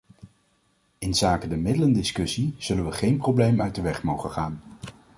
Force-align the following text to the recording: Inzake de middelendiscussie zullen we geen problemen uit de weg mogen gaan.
Inzake 0.99 1.47
de 1.47 1.55
middelendiscussie 1.55 2.55
zullen 2.57 2.85
we 2.85 2.91
geen 2.91 3.17
problemen 3.17 3.61
uit 3.63 3.75
de 3.75 3.81
weg 3.81 4.03
mogen 4.03 4.31
gaan. 4.31 4.61